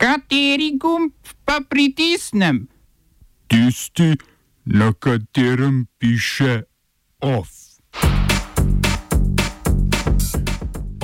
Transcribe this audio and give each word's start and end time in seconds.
Kateri 0.00 0.78
gumb 0.80 1.12
pa 1.44 1.60
pritisnem? 1.68 2.64
Tisti, 3.46 4.16
na 4.64 4.92
katerem 4.96 5.84
piše 5.98 6.62
OF. 7.20 7.48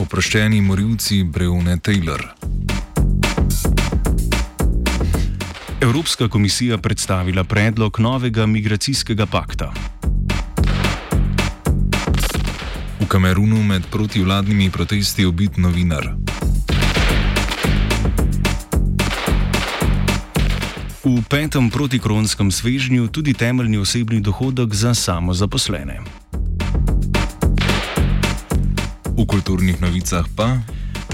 Oproščeni 0.00 0.62
morilci 0.64 1.24
Breune 1.28 1.76
Taylor. 1.76 2.24
Evropska 5.80 6.28
komisija 6.28 6.78
predstavila 6.78 7.44
predlog 7.44 8.00
novega 8.00 8.46
migracijskega 8.46 9.26
pakta. 9.26 9.72
V 13.00 13.08
Kamerunu 13.08 13.60
med 13.62 13.92
protivladnimi 13.92 14.70
protesti 14.70 15.26
ubit 15.28 15.60
novinar. 15.60 16.14
V 21.06 21.22
petem 21.30 21.70
protikronskem 21.70 22.50
svežnju 22.50 23.06
tudi 23.14 23.30
temeljni 23.30 23.78
osebni 23.78 24.18
dohodek 24.18 24.74
za 24.74 24.90
samozaposlene. 24.90 26.02
V 29.14 29.22
kulturnih 29.22 29.78
novicah 29.78 30.26
pa 30.34 30.58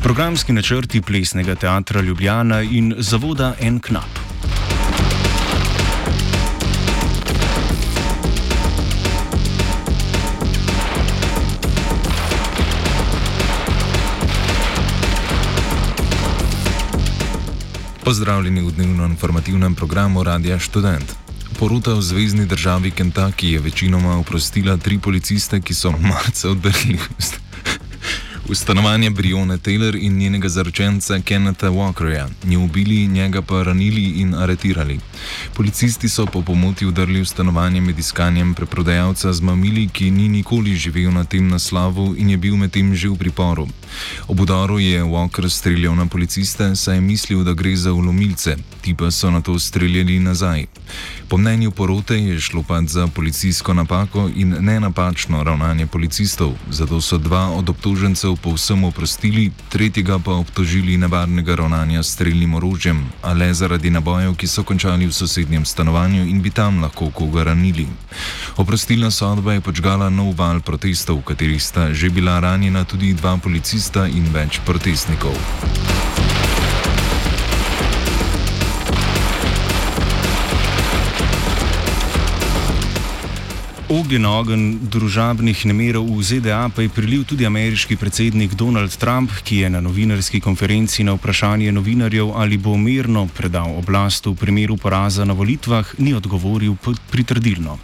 Programski 0.00 0.56
načrti 0.56 1.04
plesnega 1.04 1.54
teatra 1.54 2.00
Ljubljana 2.00 2.62
in 2.64 2.94
zavoda 2.98 3.52
En 3.60 3.80
Knap. 3.84 4.21
Pozdravljeni 18.04 18.62
v 18.66 18.72
dnevno-informativnem 18.74 19.74
programu 19.74 20.22
Radia 20.26 20.58
Student. 20.58 21.14
Porota 21.58 21.94
v 21.94 22.02
zvezdni 22.02 22.46
državi 22.46 22.90
Kentucky 22.90 23.52
je 23.52 23.60
večinoma 23.60 24.18
oprostila 24.18 24.76
tri 24.76 24.98
policiste, 24.98 25.60
ki 25.60 25.74
so 25.74 25.94
marca 25.94 26.50
odbrali 26.50 26.98
v 28.48 28.54
stanovanje 28.54 29.10
Brione 29.10 29.58
Taylor 29.58 29.94
in 29.94 30.18
njenega 30.18 30.48
zaročenca 30.48 31.20
Kenneta 31.20 31.70
Walkerja, 31.70 32.28
nje 32.44 32.58
ubili, 32.58 33.06
njega 33.06 33.42
pa 33.42 33.62
ranili 33.62 34.04
in 34.04 34.34
aretirali. 34.34 35.00
Policisti 35.54 36.08
so 36.08 36.26
po 36.26 36.42
pomoti 36.42 36.86
vdrli 36.86 37.20
v 37.20 37.26
stanovanje 37.26 37.80
med 37.80 37.98
iskanjem 37.98 38.54
preprodajalca 38.54 39.32
z 39.32 39.40
mamili, 39.40 39.88
ki 39.88 40.10
ni 40.10 40.28
nikoli 40.28 40.76
živel 40.76 41.12
na 41.12 41.24
tem 41.24 41.48
naslovu 41.48 42.14
in 42.16 42.30
je 42.30 42.36
bil 42.36 42.56
medtem 42.56 42.94
že 42.94 43.08
v 43.08 43.16
priporu. 43.16 43.68
Ob 44.28 44.40
udaru 44.40 44.78
je 44.78 45.02
Walker 45.02 45.50
streljal 45.50 45.94
na 45.94 46.06
policiste, 46.06 46.76
saj 46.76 46.96
je 46.96 47.00
mislil, 47.00 47.44
da 47.44 47.52
gre 47.52 47.76
za 47.76 47.92
ulomilce, 47.92 48.56
ti 48.80 48.94
pa 48.94 49.10
so 49.10 49.30
na 49.30 49.40
to 49.40 49.58
streljali 49.58 50.18
nazaj. 50.18 50.66
Po 51.28 51.36
mnenju 51.36 51.70
porote 51.70 52.18
je 52.18 52.40
šlo 52.40 52.62
pa 52.62 52.82
za 52.82 53.06
policijsko 53.06 53.74
napako 53.74 54.30
in 54.36 54.56
ne 54.60 54.80
napačno 54.80 55.42
ravnanje 55.42 55.86
policistov, 55.86 56.52
zato 56.70 57.00
so 57.00 57.18
dva 57.18 57.48
od 57.48 57.68
obtožencev 57.68 58.31
povsem 58.36 58.84
oprostili, 58.84 59.50
tretjega 59.68 60.18
pa 60.18 60.32
obtožili 60.32 60.96
nevarnega 60.96 61.54
ravnanja 61.54 62.02
s 62.02 62.12
streljnim 62.14 62.54
orožjem, 62.54 63.04
a 63.22 63.32
le 63.32 63.52
zaradi 63.54 63.90
nabojev, 63.90 64.34
ki 64.34 64.46
so 64.46 64.64
končali 64.64 65.06
v 65.06 65.12
sosednjem 65.12 65.64
stanovanju 65.64 66.24
in 66.26 66.42
bi 66.42 66.50
tam 66.50 66.82
lahko 66.82 67.10
koga 67.10 67.44
ranili. 67.44 67.86
Oprostilna 68.56 69.10
sodba 69.10 69.52
je 69.52 69.60
počgala 69.60 70.10
nov 70.10 70.34
val 70.36 70.60
protestov, 70.60 71.20
v 71.20 71.32
katerih 71.32 71.62
sta 71.62 71.92
že 71.92 72.10
bila 72.10 72.40
ranjena 72.40 72.84
tudi 72.84 73.14
dva 73.14 73.36
policista 73.36 74.06
in 74.06 74.32
več 74.32 74.60
protestnikov. 74.64 75.36
Ognjen 83.92 84.24
ogenj 84.24 84.88
družabnih 84.88 85.66
nemerov 85.68 86.06
v 86.08 86.22
ZDA 86.24 86.62
pa 86.72 86.80
je 86.80 86.88
prilil 86.88 87.26
tudi 87.28 87.44
ameriški 87.44 87.98
predsednik 88.00 88.54
Donald 88.56 88.96
Trump, 88.96 89.28
ki 89.44 89.58
je 89.60 89.68
na 89.68 89.82
novinarski 89.84 90.40
konferenci 90.40 91.04
na 91.04 91.12
vprašanje 91.12 91.68
novinarjev, 91.76 92.32
ali 92.32 92.56
bo 92.56 92.72
mirno 92.80 93.26
predal 93.36 93.76
oblast 93.76 94.32
v 94.32 94.32
primeru 94.32 94.78
poraza 94.80 95.28
na 95.28 95.36
volitvah, 95.36 95.92
ni 96.00 96.16
odgovoril 96.16 96.72
pritrdilno. 97.12 97.76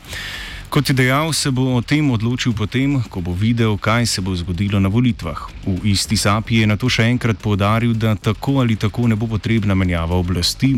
Kot 0.68 0.88
je 0.88 0.94
dejal, 0.94 1.32
se 1.32 1.48
bo 1.50 1.62
o 1.74 1.80
tem 1.80 2.04
odločil 2.12 2.52
potem, 2.52 3.00
ko 3.08 3.24
bo 3.24 3.32
videl, 3.32 3.78
kaj 3.80 4.04
se 4.06 4.20
bo 4.20 4.36
zgodilo 4.36 4.76
na 4.76 4.92
volitvah. 4.92 5.48
V 5.64 5.80
isti 5.88 6.12
sapi 6.12 6.60
je 6.60 6.66
na 6.68 6.76
to 6.76 6.92
še 6.92 7.08
enkrat 7.08 7.40
povdaril, 7.40 7.96
da 7.96 8.12
tako 8.12 8.60
ali 8.60 8.76
tako 8.76 9.08
ne 9.08 9.16
bo 9.16 9.24
potrebna 9.24 9.72
menjava 9.72 10.20
oblasti, 10.20 10.74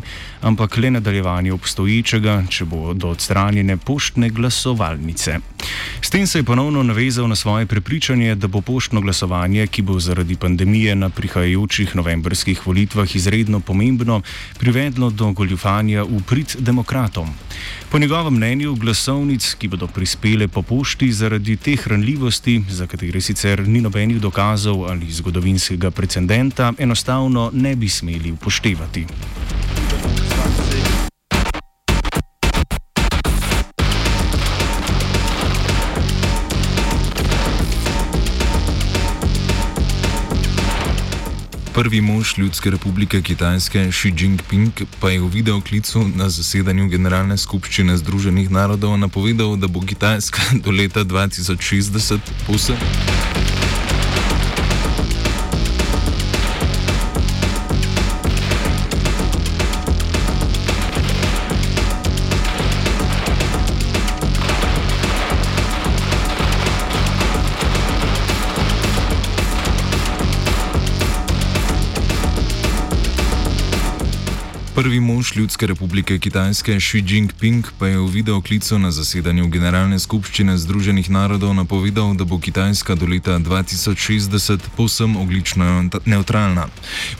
ampak 0.46 0.78
le 0.78 0.94
nadaljevanje 0.94 1.50
obstoječega, 1.52 2.46
če 2.46 2.68
bo 2.70 2.94
do 2.94 3.10
odstranjene 3.10 3.76
poštne 3.82 4.30
glasovalnice. 4.30 5.40
S 5.98 6.10
tem 6.10 6.22
se 6.26 6.38
je 6.38 6.46
ponovno 6.46 6.86
navezal 6.86 7.26
na 7.26 7.34
svoje 7.34 7.66
prepričanje, 7.66 8.38
da 8.38 8.46
bo 8.46 8.62
poštno 8.62 9.02
glasovanje, 9.02 9.66
ki 9.66 9.82
bo 9.82 9.98
zaradi 9.98 10.38
pandemije 10.38 10.94
na 10.94 11.10
prihajajočih 11.10 11.96
novembrskih 11.98 12.62
volitvah 12.66 13.10
izredno 13.16 13.58
pomembno, 13.60 14.22
privedlo 14.54 15.10
do 15.10 15.32
goljufanja 15.34 16.06
v 16.06 16.22
prid 16.22 16.56
demokratom. 16.62 17.34
Po 17.90 17.98
njegovem 17.98 18.34
mnenju 18.34 18.74
glasovnic, 18.74 19.54
ki 19.58 19.68
bodo 19.68 19.86
prispele 19.86 20.46
po 20.48 20.62
pošti 20.62 21.12
zaradi 21.12 21.56
teh 21.56 21.88
ranljivosti, 21.88 22.62
za 22.70 22.86
katere 22.86 23.20
sicer 23.20 23.68
ni 23.68 23.80
nobenih 23.80 24.20
dokazov 24.20 24.84
ali 24.86 25.10
zgodovinskega 25.10 25.90
precedenta, 25.90 26.72
enostavno 26.78 27.50
ne 27.54 27.76
bi 27.76 27.88
smeli 27.88 28.32
upoštevati. 28.32 29.06
Prvi 41.80 42.00
mož 42.00 42.34
Ljudske 42.38 42.70
republike 42.70 43.22
Kitajske 43.22 43.88
Xi 43.90 44.12
Jinping 44.18 44.82
pa 45.00 45.10
je 45.10 45.20
v 45.20 45.28
videoklicu 45.32 46.02
na 46.14 46.28
zasedanju 46.28 46.88
Generalne 46.92 47.38
skupščine 47.40 47.96
Združenih 47.96 48.50
narodov 48.52 48.98
napovedal, 49.00 49.56
da 49.56 49.64
bo 49.64 49.80
Kitajska 49.80 50.60
do 50.64 50.76
leta 50.76 51.08
2060 51.08 52.20
posebej. 52.44 53.79
Prvi 74.80 75.00
mož 75.00 75.36
Ljudske 75.36 75.66
republike 75.66 76.18
Kitajske 76.18 76.78
Xi 76.80 77.04
Jinping 77.06 77.66
pa 77.78 77.86
je 77.86 77.98
v 77.98 78.06
videoklicu 78.06 78.78
na 78.78 78.88
zasedanju 78.90 79.48
Generalne 79.52 79.98
skupščine 80.00 80.56
Združenih 80.56 81.10
narodov 81.12 81.52
napovedal, 81.54 82.14
da 82.16 82.24
bo 82.24 82.38
Kitajska 82.40 82.96
do 82.96 83.04
leta 83.04 83.36
2060 83.36 84.72
povsem 84.76 85.16
oglično 85.16 85.90
neutralna. 86.04 86.64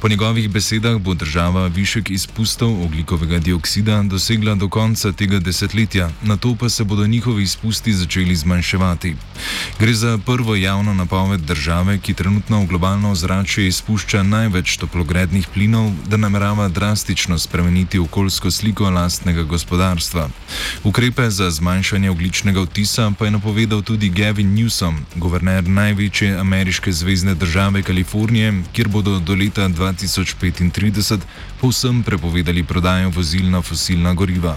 Po 0.01 0.09
njegovih 0.09 0.49
besedah 0.49 0.97
bo 0.97 1.15
država 1.15 1.67
višek 1.67 2.11
izpustov 2.11 2.81
oglikovega 2.85 3.39
dioksida 3.39 4.01
dosegla 4.09 4.55
do 4.55 4.69
konca 4.69 5.13
tega 5.13 5.39
desetletja, 5.39 6.09
na 6.23 6.41
to 6.41 6.57
pa 6.57 6.69
se 6.69 6.85
bodo 6.85 7.07
njihovi 7.07 7.43
izpusti 7.43 7.93
začeli 7.93 8.37
zmanjševati. 8.37 9.17
Gre 9.79 9.95
za 9.95 10.19
prvo 10.19 10.57
javno 10.57 10.95
napoved 10.95 11.41
države, 11.41 11.99
ki 11.99 12.15
trenutno 12.15 12.65
v 12.65 12.67
globalno 12.67 13.13
ozračje 13.13 13.69
izpušča 13.69 14.23
največ 14.23 14.77
toplogrednih 14.77 15.49
plinov, 15.55 15.93
da 16.09 16.17
namerava 16.17 16.69
drastično 16.69 17.37
spremeniti 17.39 17.50
spremeniti 17.51 17.99
okoljsko 17.99 18.51
sliko 18.51 18.91
lastnega 18.91 19.43
gospodarstva. 19.43 20.29
Ukrepe 20.85 21.31
za 21.31 21.51
zmanjšanje 21.51 22.11
ogličnega 22.11 22.63
vtisa 22.63 23.11
pa 23.19 23.25
je 23.25 23.31
napovedal 23.31 23.83
tudi 23.83 24.09
Gavin 24.09 24.55
Newsom, 24.55 24.95
guverner 25.17 25.69
največje 25.69 26.37
ameriške 26.39 26.93
zvezdne 26.93 27.35
države 27.35 27.83
Kalifornije, 27.83 28.63
kjer 28.73 28.89
bodo 28.89 29.19
do 29.19 29.35
leta 29.35 29.69
2035 29.69 31.19
povsem 31.61 32.03
prepovedali 32.03 32.63
prodajo 32.63 33.11
vozil 33.11 33.51
na 33.51 33.63
fosilna 33.63 34.15
goriva. 34.15 34.57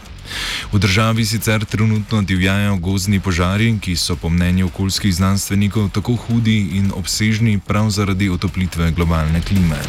V 0.72 0.80
državi 0.80 1.26
sicer 1.26 1.66
trenutno 1.66 2.22
divjajo 2.22 2.76
gozni 2.78 3.20
požari, 3.20 3.74
ki 3.82 3.96
so 3.96 4.16
po 4.16 4.30
mnenju 4.30 4.66
okoljskih 4.66 5.16
znanstvenikov 5.16 5.90
tako 5.90 6.16
hudi 6.16 6.60
in 6.78 6.92
obsežni 6.96 7.60
prav 7.60 7.90
zaradi 7.90 8.30
otoplitve 8.30 8.92
globalne 8.92 9.42
klime. 9.42 9.82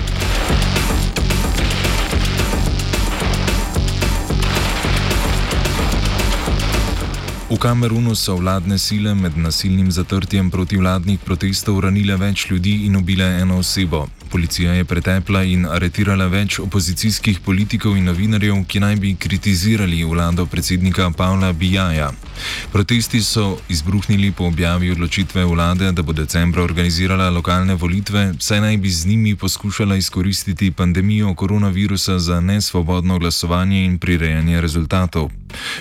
V 7.55 7.59
Kamerunu 7.59 8.15
so 8.19 8.35
vladne 8.37 8.79
sile 8.79 9.13
med 9.15 9.37
nasilnim 9.39 9.91
zatrtjem 9.91 10.49
protivladnih 10.51 11.21
protestov 11.23 11.77
ranile 11.85 12.17
več 12.19 12.49
ljudi 12.51 12.73
in 12.89 12.97
ubile 12.99 13.29
eno 13.41 13.61
osebo. 13.63 14.09
Policija 14.33 14.73
je 14.75 14.85
pretepla 14.85 15.45
in 15.47 15.63
aretirala 15.71 16.27
več 16.27 16.59
opozicijskih 16.59 17.39
politikov 17.47 17.95
in 17.95 18.11
novinarjev, 18.11 18.57
ki 18.67 18.83
naj 18.83 18.97
bi 19.05 19.13
kritizirali 19.15 20.03
vlado 20.03 20.49
predsednika 20.51 21.13
Pavla 21.15 21.53
Bijaja. 21.53 22.11
Protesti 22.73 23.23
so 23.23 23.47
izbruhnili 23.69 24.33
po 24.33 24.51
objavi 24.51 24.91
odločitve 24.91 25.45
vlade, 25.45 25.93
da 25.93 26.03
bo 26.03 26.13
decembra 26.13 26.67
organizirala 26.67 27.31
lokalne 27.31 27.79
volitve, 27.79 28.33
saj 28.41 28.65
naj 28.67 28.77
bi 28.83 28.91
z 28.91 29.07
njimi 29.07 29.37
poskušala 29.37 29.97
izkoristiti 29.97 30.73
pandemijo 30.75 31.35
koronavirusa 31.35 32.19
za 32.19 32.41
nesvobodno 32.41 33.19
glasovanje 33.19 33.85
in 33.85 33.99
prirejanje 33.99 34.61
rezultatov. 34.61 35.31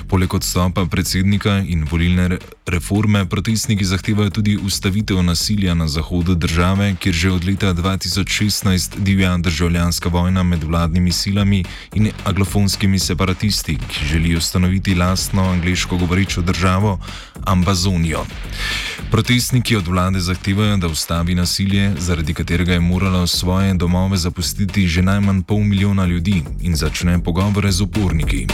Poleg 0.07 0.33
odstopa 0.33 0.85
predsednika 0.85 1.59
in 1.67 1.85
volilne 1.91 2.37
reforme, 2.65 3.25
protestniki 3.25 3.85
zahtevajo 3.85 4.29
tudi 4.29 4.57
ustavitev 4.57 5.23
nasilja 5.23 5.73
na 5.73 5.87
zahodu 5.87 6.35
države, 6.35 6.95
kjer 6.99 7.15
že 7.15 7.31
od 7.31 7.45
leta 7.45 7.73
2016 7.73 8.97
divja 8.97 9.37
državljanska 9.37 10.09
vojna 10.09 10.43
med 10.43 10.63
vladnimi 10.63 11.11
silami 11.11 11.63
in 11.93 12.11
aglofonskimi 12.23 12.99
separatisti, 12.99 13.77
ki 13.87 14.05
želijo 14.05 14.37
ustanoviti 14.37 14.95
lastno 14.95 15.43
angliško 15.43 15.97
govorečo 15.97 16.41
državo 16.41 16.99
Ambazonijo. 17.45 18.25
Protestniki 19.11 19.75
od 19.75 19.87
vlade 19.87 20.19
zahtevajo, 20.19 20.77
da 20.77 20.87
ustavi 20.87 21.35
nasilje, 21.35 21.93
zaradi 21.99 22.33
katerega 22.33 22.73
je 22.73 22.79
moralo 22.79 23.27
svoje 23.27 23.73
domove 23.73 24.17
zapustiti 24.17 24.87
že 24.87 25.01
najmanj 25.01 25.41
pol 25.41 25.59
milijona 25.59 26.05
ljudi 26.05 26.43
in 26.61 26.75
začne 26.75 27.23
pogovore 27.23 27.71
z 27.71 27.81
uporniki. 27.81 28.47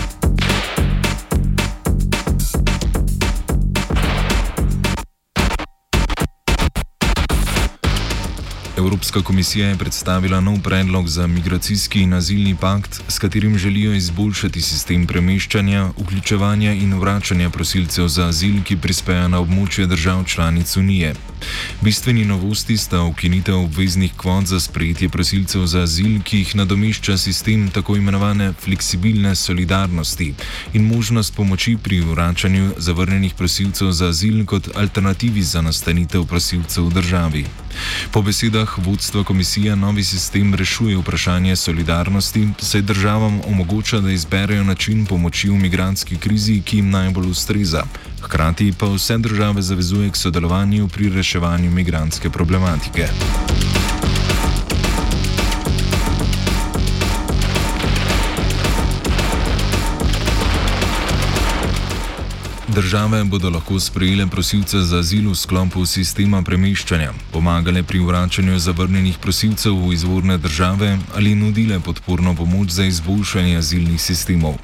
Evropska 8.80 9.22
komisija 9.22 9.68
je 9.68 9.78
predstavila 9.78 10.40
nov 10.40 10.62
predlog 10.64 11.08
za 11.08 11.28
migracijski 11.28 12.02
in 12.02 12.14
azilni 12.14 12.56
pakt, 12.56 13.02
s 13.08 13.20
katerim 13.20 13.58
želijo 13.58 13.94
izboljšati 13.94 14.62
sistem 14.62 15.08
premeščanja, 15.08 15.90
vključevanja 15.98 16.74
in 16.74 16.94
vračanja 17.00 17.50
prosilcev 17.50 18.08
za 18.08 18.28
azil, 18.28 18.64
ki 18.64 18.78
prispejo 18.78 19.28
na 19.28 19.40
območje 19.40 19.86
držav 19.86 20.24
članic 20.26 20.78
Unije. 20.78 21.14
Bistveni 21.82 22.26
novosti 22.26 22.78
sta 22.78 23.02
ukinitev 23.02 23.58
obveznih 23.60 24.14
kvot 24.18 24.46
za 24.46 24.60
sprejetje 24.60 25.10
prosilcev 25.10 25.66
za 25.66 25.82
azil, 25.82 26.22
ki 26.24 26.38
jih 26.38 26.56
nadomešča 26.56 27.18
sistem 27.18 27.70
tako 27.70 27.96
imenovane 27.96 28.54
fleksibilne 28.64 29.36
solidarnosti 29.36 30.34
in 30.74 30.88
možnost 30.88 31.36
pomoči 31.36 31.78
pri 31.84 32.00
vračanju 32.00 32.72
zavrnjenih 32.78 33.34
prosilcev 33.34 33.92
za 33.92 34.08
azil 34.08 34.46
kot 34.46 34.70
alternativi 34.76 35.42
za 35.42 35.62
nastanitev 35.62 36.26
prosilcev 36.26 36.86
v 36.86 36.94
državi. 36.94 37.46
Po 38.12 38.22
besedah 38.22 38.69
vodstva 38.78 39.24
komisije 39.24 39.76
novi 39.76 40.04
sistem 40.04 40.54
rešuje 40.56 40.98
vprašanje 40.98 41.56
solidarnosti, 41.56 42.48
saj 42.60 42.82
državam 42.82 43.42
omogoča, 43.48 44.00
da 44.00 44.12
izberejo 44.12 44.64
način 44.64 45.06
pomoči 45.06 45.50
v 45.50 45.56
migranski 45.56 46.18
krizi, 46.18 46.62
ki 46.62 46.78
jim 46.78 46.90
najbolj 46.90 47.30
ustreza. 47.30 47.84
Hkrati 48.22 48.74
pa 48.80 48.86
vse 48.86 49.18
države 49.18 49.62
zavezuje 49.62 50.10
k 50.10 50.16
sodelovanju 50.16 50.88
pri 50.88 51.10
reševanju 51.10 51.72
migranske 51.72 52.30
problematike. 52.30 53.08
Države 62.80 63.24
bodo 63.24 63.50
lahko 63.50 63.80
sprejele 63.80 64.28
prosilce 64.28 64.80
za 64.80 65.00
azil 65.00 65.26
v 65.30 65.36
sklopu 65.36 65.82
sistema 65.86 66.40
premeščanja, 66.42 67.10
pomagale 67.34 67.84
pri 67.84 68.00
vračanju 68.00 68.60
zavrnjenih 68.60 69.18
prosilcev 69.20 69.76
v 69.76 69.92
izvorne 69.94 70.38
države 70.38 70.94
ali 71.16 71.36
nudile 71.36 71.80
podporno 71.80 72.36
pomoč 72.36 72.70
za 72.70 72.86
izboljšanje 72.86 73.58
azilnih 73.58 74.02
sistemov. 74.02 74.56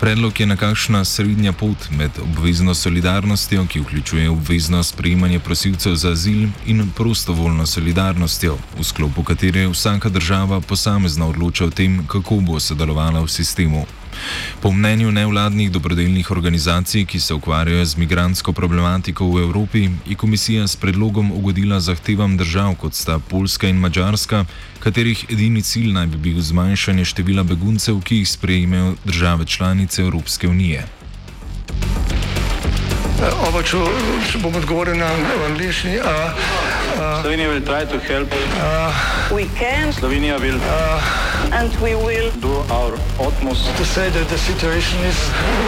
Predlog 0.00 0.40
je 0.40 0.46
nekakšna 0.46 1.04
srednja 1.04 1.52
pot 1.52 1.90
med 1.90 2.10
obvezno 2.22 2.74
solidarnostjo, 2.74 3.66
ki 3.66 3.80
vključuje 3.80 4.30
obvezno 4.30 4.82
sprejemanje 4.82 5.38
prosilcev 5.38 5.94
za 5.94 6.16
azil, 6.16 6.48
in 6.66 6.88
prostovoljno 6.96 7.66
solidarnostjo, 7.66 8.56
v 8.78 8.84
sklopu 8.84 9.22
katere 9.22 9.68
vsaka 9.68 10.08
država 10.08 10.60
posamezno 10.60 11.28
odloča 11.28 11.64
o 11.64 11.70
tem, 11.70 12.06
kako 12.06 12.40
bo 12.40 12.60
sodelovala 12.60 13.20
v 13.20 13.28
sistemu. 13.28 13.86
Po 14.62 14.72
mnenju 14.72 15.12
nevladnih 15.12 15.70
dobrodelnih 15.70 16.30
organizacij, 16.30 17.04
ki 17.04 17.20
se 17.20 17.34
ukvarjajo 17.34 17.84
z 17.84 17.96
migransko 17.96 18.52
problematiko 18.52 19.26
v 19.26 19.42
Evropi, 19.42 19.88
je 20.06 20.16
komisija 20.16 20.66
s 20.68 20.76
predlogom 20.76 21.32
ugodila 21.32 21.80
zahtevam 21.80 22.36
držav, 22.36 22.74
kot 22.74 22.94
sta 22.94 23.18
Poljska 23.18 23.68
in 23.68 23.76
Mačarska, 23.76 24.44
katerih 24.78 25.24
edini 25.30 25.62
cilj 25.62 25.92
naj 25.92 26.06
bi 26.06 26.18
bil 26.18 26.40
zmanjšanje 26.40 27.04
števila 27.04 27.42
beguncev, 27.42 28.00
ki 28.00 28.16
jih 28.16 28.28
sprejmejo 28.28 28.94
države 29.04 29.44
članice 29.46 30.02
Evropske 30.02 30.48
unije. 30.48 30.86
Oba, 33.48 33.60
če, 33.62 33.76
bom 34.40 34.54
odgovoril 34.56 34.96
na 34.96 35.10
angliški. 35.46 35.98
Slovenija 37.30 37.48
will 37.48 37.62
try 37.64 37.84
to 37.84 37.98
help. 38.00 38.28
Uh, 38.32 38.92
We 39.34 39.44
can 39.54 39.92
Slovenija 39.92 40.40
will 40.40 40.58
uh, 40.58 41.54
and 41.58 41.70
we 41.80 41.94
will 41.94 42.30
do 42.40 42.54
our 42.74 42.98
utmost 43.20 43.70
to 43.76 43.84
say 43.84 44.10
that 44.10 44.26
the 44.28 44.38
situation 44.38 44.98
is, 45.04 45.18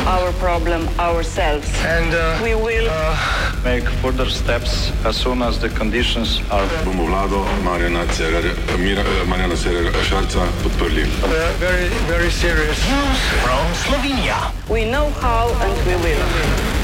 our 0.06 0.32
problem 0.40 0.88
ourselves. 0.98 1.68
and 1.86 2.12
uh, 2.14 2.42
We 2.42 2.54
will 2.56 2.88
uh, 2.90 3.16
make 3.62 3.86
further 4.02 4.28
steps 4.28 4.90
as 5.04 5.16
soon 5.16 5.40
as 5.42 5.60
the 5.60 5.68
conditions 5.68 6.40
are 6.50 6.66
bomo 6.84 7.06
vlado 7.06 7.46
Marjana 7.62 8.06
Cererja, 8.10 8.54
Mira, 8.78 9.02
eh, 9.02 9.24
Marjana 9.30 9.54
Cererja 9.54 9.92
Šarca 10.02 10.42
podprli. 10.62 11.06
we're 11.22 11.52
very, 11.62 11.88
very 12.10 12.30
serious. 12.30 12.78
we 14.68 14.84
know 14.84 15.10
how 15.22 15.46
and 15.62 15.74
we 15.86 15.94
will. 16.02 16.81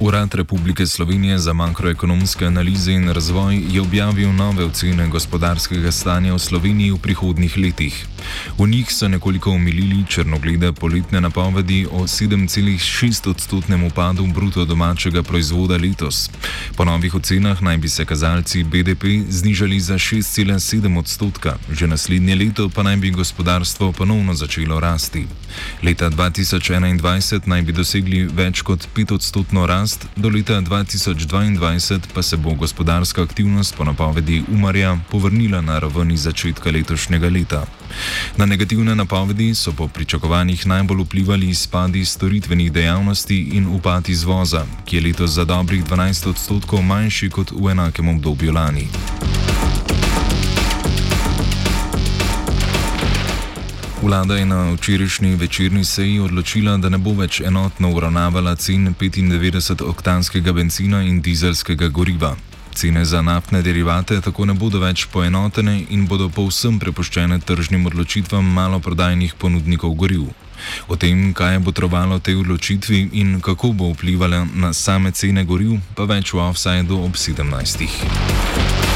Urad 0.00 0.34
Republike 0.34 0.86
Slovenije 0.86 1.38
za 1.38 1.52
makroekonomske 1.52 2.46
analize 2.46 2.92
in 2.92 3.08
razvoj 3.08 3.62
je 3.70 3.80
objavil 3.80 4.32
nove 4.32 4.64
ocene 4.64 5.08
gospodarskega 5.08 5.92
stanja 5.92 6.34
v 6.34 6.38
Sloveniji 6.38 6.90
v 6.90 6.98
prihodnih 6.98 7.56
letih. 7.56 8.06
V 8.58 8.66
njih 8.66 8.92
so 8.92 9.08
nekoliko 9.08 9.50
omilili 9.50 10.04
črnoglede 10.08 10.72
poletne 10.72 11.20
napovedi 11.20 11.86
o 11.92 12.02
7,6 12.02 13.30
odstotnem 13.30 13.84
upadu 13.84 14.26
bruto 14.26 14.64
domačega 14.64 15.22
proizvoda 15.22 15.76
letos. 15.76 16.30
Po 16.76 16.84
novih 16.84 17.14
ocenah 17.14 17.62
naj 17.62 17.76
bi 17.76 17.88
se 17.88 18.04
kazalci 18.04 18.64
BDP 18.64 19.04
znižali 19.28 19.80
za 19.80 19.94
6,7 19.94 20.98
odstotka, 20.98 21.56
že 21.72 21.86
naslednje 21.86 22.34
leto 22.34 22.68
pa 22.68 22.82
naj 22.82 22.96
bi 22.96 23.10
gospodarstvo 23.10 23.92
ponovno 23.92 24.34
začelo 24.34 24.80
rasti. 24.80 25.26
Leta 25.82 26.10
2021 26.10 27.46
naj 27.46 27.62
bi 27.62 27.72
dosegli 27.72 28.24
več 28.24 28.62
kot 28.62 28.88
5 28.96 29.14
odstotno 29.14 29.66
rast, 29.66 30.06
do 30.16 30.28
leta 30.28 30.60
2022 30.60 32.00
pa 32.14 32.22
se 32.22 32.36
bo 32.36 32.54
gospodarska 32.54 33.22
aktivnost 33.22 33.76
po 33.76 33.84
napovedi 33.84 34.42
Umarja 34.48 34.98
povrnila 35.10 35.60
na 35.60 35.78
raven 35.78 36.10
iz 36.10 36.22
začetka 36.22 36.70
letošnjega 36.70 37.28
leta. 37.28 37.66
Na 38.36 38.46
negativne 38.46 38.94
napovedi 38.94 39.54
so 39.54 39.72
po 39.72 39.88
pričakovanjih 39.88 40.66
najbolj 40.66 41.02
vplivali 41.02 41.48
izpadi 41.48 42.04
storitvenih 42.04 42.72
dejavnosti 42.72 43.38
in 43.52 43.66
upad 43.66 44.08
izvoza, 44.08 44.66
ki 44.84 44.96
je 44.96 45.02
letos 45.02 45.30
za 45.30 45.44
dobrih 45.44 45.84
12 45.84 46.28
odstotkov 46.28 46.82
manjši 46.82 47.30
kot 47.30 47.50
v 47.50 47.70
enakem 47.70 48.08
obdobju 48.08 48.52
lani. 48.52 48.88
Vlada 54.02 54.36
je 54.36 54.46
na 54.46 54.72
včerajšnji 54.72 55.34
večerni 55.34 55.84
seji 55.84 56.20
odločila, 56.20 56.76
da 56.76 56.88
ne 56.88 56.98
bo 56.98 57.14
več 57.16 57.40
enotno 57.40 57.90
uravnavala 57.90 58.52
cen 58.56 58.94
95-oktanskega 58.94 60.52
benzina 60.52 61.02
in 61.02 61.20
dizelskega 61.20 61.88
goriva. 61.88 62.36
Cene 62.76 63.04
za 63.04 63.22
naftne 63.22 63.62
derivate 63.62 64.20
tako 64.20 64.44
ne 64.44 64.54
bodo 64.54 64.82
več 64.82 65.06
poenotene 65.08 65.78
in 65.96 66.02
bodo 66.06 66.26
povsem 66.28 66.76
prepuščene 66.78 67.38
tržnim 67.40 67.86
odločitvam 67.88 68.50
maloprodajnih 68.58 69.32
ponudnikov 69.40 69.94
goriv. 69.96 70.26
O 70.88 70.96
tem, 71.00 71.32
kaj 71.32 71.56
je 71.56 71.64
botrovalo 71.70 72.18
tej 72.20 72.36
odločitvi 72.42 73.00
in 73.22 73.40
kako 73.40 73.72
bo 73.72 73.90
vplivala 73.94 74.44
na 74.54 74.74
same 74.76 75.12
cene 75.16 75.44
goriv, 75.48 75.80
pa 75.96 76.04
več 76.04 76.34
v 76.36 76.44
offsajdu 76.50 77.00
ob 77.00 77.16
17. 77.16 78.95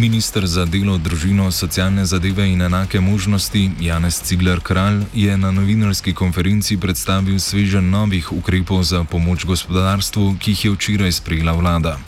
Ministr 0.00 0.46
za 0.46 0.64
delo, 0.64 0.96
družino, 0.96 1.50
socialne 1.52 2.06
zadeve 2.08 2.46
in 2.48 2.62
enake 2.62 3.00
možnosti 3.00 3.70
Janez 3.80 4.22
Cigler 4.24 4.60
Kralj 4.60 5.02
je 5.14 5.36
na 5.36 5.50
novinarski 5.52 6.14
konferenci 6.16 6.78
predstavil 6.80 7.36
svežen 7.36 7.90
novih 7.90 8.32
ukrepov 8.32 8.80
za 8.82 9.04
pomoč 9.04 9.44
gospodarstvu, 9.44 10.36
ki 10.40 10.50
jih 10.50 10.64
je 10.64 10.70
včeraj 10.72 11.12
sprejela 11.12 11.52
vlada. 11.52 11.98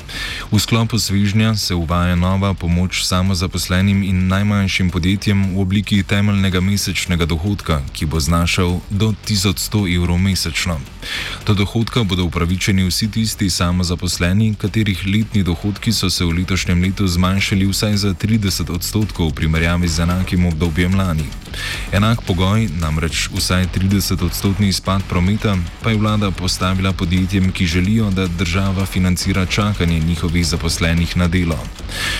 V 0.49 0.57
sklopu 0.57 0.99
svežnja 0.99 1.53
se 1.57 1.75
uvaja 1.75 2.17
nova 2.17 2.55
pomoč 2.55 3.05
samozaposlenim 3.05 4.01
in 4.03 4.25
najmanjšim 4.29 4.89
podjetjem 4.91 5.53
v 5.53 5.61
obliki 5.61 6.03
temeljnega 6.03 6.65
mesečnega 6.65 7.29
dohodka, 7.29 7.83
ki 7.93 8.09
bo 8.09 8.21
znašal 8.21 8.81
do 8.89 9.13
1100 9.29 9.85
evrov 9.97 10.17
mesečno. 10.17 10.81
Do 11.47 11.55
dohodka 11.55 12.05
bodo 12.09 12.25
upravičeni 12.25 12.89
vsi 12.89 13.11
tisti 13.11 13.51
samozaposleni, 13.51 14.55
katerih 14.55 15.05
letni 15.07 15.43
dohodki 15.43 15.93
so 15.93 16.11
se 16.11 16.25
v 16.25 16.41
letošnjem 16.41 16.83
letu 16.83 17.07
zmanjšali 17.07 17.69
vsaj 17.83 17.97
za 17.97 18.15
30 18.15 18.71
odstotkov 18.71 19.35
v 19.35 19.43
primerjavi 19.43 19.91
z 19.91 20.07
enakim 20.07 20.47
obdobjem 20.47 20.95
lani. 20.95 21.27
Enak 21.91 22.23
pogoj, 22.23 22.71
namreč 22.79 23.27
vsaj 23.35 23.67
30 23.75 24.23
odstotni 24.23 24.69
izpad 24.71 25.03
prometa, 25.09 25.59
pa 25.83 25.91
je 25.91 25.99
vlada 25.99 26.31
postavila 26.31 26.93
podjetjem, 26.93 27.51
ki 27.53 27.67
želijo, 27.67 28.11
da 28.11 28.27
država 28.27 28.87
financira 28.87 29.47
čakanje 29.47 29.99
njihovih 29.99 30.47
zaposlenih 30.47 31.17
na 31.17 31.29
delo. 31.29 31.59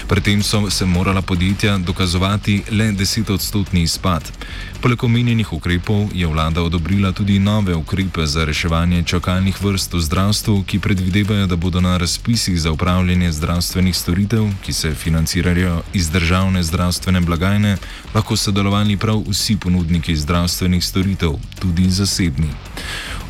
Pri 0.09 0.21
tem 0.21 0.43
so 0.43 0.71
se 0.71 0.87
morala 0.87 1.23
podjetja 1.23 1.79
dokazovati 1.79 2.63
le 2.71 2.93
10 2.93 3.33
odstotni 3.33 3.83
izpad. 3.83 4.33
Poleg 4.83 5.05
omenjenih 5.05 5.53
ukrepov 5.53 6.11
je 6.15 6.27
vlada 6.27 6.63
odobrila 6.63 7.13
tudi 7.13 7.39
nove 7.39 7.75
ukrepe 7.75 8.27
za 8.27 8.45
reševanje 8.45 9.03
čakalnih 9.03 9.63
vrst 9.63 9.95
v 9.95 10.01
zdravstvu, 10.01 10.65
ki 10.67 10.79
predvidevajo, 10.79 11.47
da 11.47 11.57
bodo 11.57 11.81
na 11.81 11.97
razpisih 11.97 12.61
za 12.61 12.73
upravljanje 12.73 13.33
zdravstvenih 13.33 13.97
storitev, 13.97 14.51
ki 14.63 14.73
se 14.73 14.95
financirajo 14.95 15.52
iz 15.95 16.11
državne 16.11 16.63
zdravstvene 16.63 17.21
blagajne, 17.21 17.77
lahko 18.15 18.37
sodelovali 18.37 18.97
prav 18.97 19.23
vsi 19.29 19.57
ponudniki 19.57 20.17
zdravstvenih 20.17 20.85
storitev, 20.85 21.33
tudi 21.61 21.91
zasebni. 21.91 22.51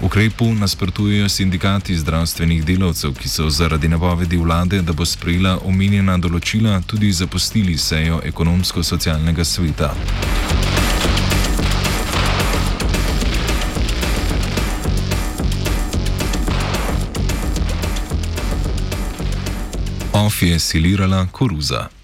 Ukrepu 0.02 0.54
nasprotujejo 0.54 1.28
sindikati 1.28 1.96
zdravstvenih 1.96 2.64
delavcev, 2.64 3.14
ki 3.14 3.28
so 3.28 3.50
zaradi 3.50 3.88
napovedi 3.88 4.36
vlade, 4.36 4.82
da 4.82 4.92
bo 4.92 5.04
sprejela 5.04 5.58
omenjena 5.64 6.18
določila, 6.18 6.80
tudi 6.86 7.12
zapustili 7.12 7.78
sejo 7.78 8.20
ekonomsko-socialnega 8.24 9.44
sveta. 9.44 9.94
Of 20.12 20.42
je 20.42 20.58
silirala 20.58 21.26
koruza. 21.32 22.01